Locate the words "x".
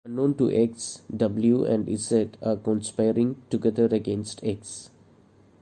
0.49-1.03, 4.43-4.89